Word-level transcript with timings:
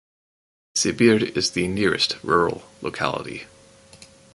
Sibir 0.75 1.21
is 1.37 1.51
the 1.51 1.67
nearest 1.67 2.15
rural 2.23 2.63
locality. 2.81 3.45